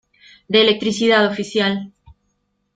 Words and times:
de 0.49 0.61
electricidad, 0.61 1.27
oficial. 1.31 1.93